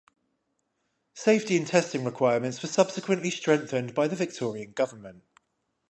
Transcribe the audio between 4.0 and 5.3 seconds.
the Victorian Government.